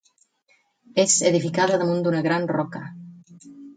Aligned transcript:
És 1.03 1.17
edificada 1.31 1.77
damunt 1.83 2.01
d'una 2.07 2.23
gran 2.29 2.49
roca. 2.57 2.83